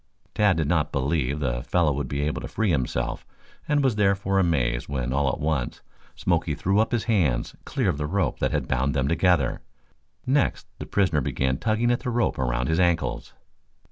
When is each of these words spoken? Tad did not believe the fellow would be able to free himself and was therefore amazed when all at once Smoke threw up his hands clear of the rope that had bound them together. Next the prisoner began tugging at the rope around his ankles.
Tad 0.33 0.57
did 0.57 0.67
not 0.67 0.91
believe 0.91 1.39
the 1.39 1.61
fellow 1.61 1.93
would 1.93 2.07
be 2.07 2.21
able 2.23 2.41
to 2.41 2.47
free 2.47 2.71
himself 2.71 3.23
and 3.67 3.83
was 3.83 3.97
therefore 3.97 4.39
amazed 4.39 4.87
when 4.89 5.13
all 5.13 5.29
at 5.31 5.39
once 5.39 5.81
Smoke 6.15 6.47
threw 6.57 6.79
up 6.79 6.91
his 6.91 7.03
hands 7.03 7.55
clear 7.65 7.87
of 7.87 7.99
the 7.99 8.07
rope 8.07 8.39
that 8.39 8.49
had 8.49 8.67
bound 8.67 8.95
them 8.95 9.07
together. 9.07 9.61
Next 10.25 10.65
the 10.79 10.87
prisoner 10.87 11.21
began 11.21 11.57
tugging 11.59 11.91
at 11.91 11.99
the 11.99 12.09
rope 12.09 12.39
around 12.39 12.67
his 12.67 12.79
ankles. 12.79 13.33